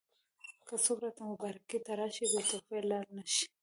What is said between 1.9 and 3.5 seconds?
راشي بې تحفې لاړ نه شي.